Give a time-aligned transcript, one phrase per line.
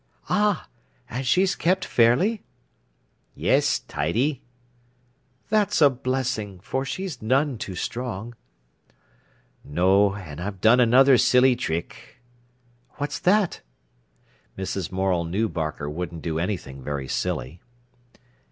[0.29, 0.67] "Ah!
[1.11, 2.41] And she's kept fairly?"
[3.35, 4.41] "Yes, tidy."
[5.49, 8.33] "That's a blessing, for she's none too strong."
[9.63, 10.15] "No.
[10.15, 12.19] An' I've done another silly trick."
[12.93, 13.61] "What's that?"
[14.57, 14.91] Mrs.
[14.91, 17.61] Morel knew Barker wouldn't do anything very silly.